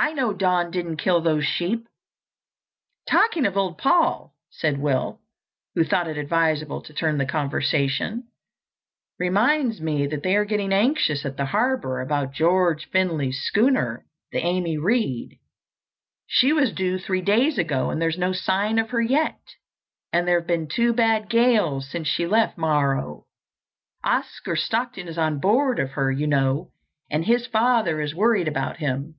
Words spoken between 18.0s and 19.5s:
there's no sign of her yet.